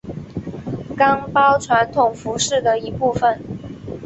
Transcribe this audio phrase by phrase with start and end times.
[0.97, 3.39] 岗包传统服饰的一部分。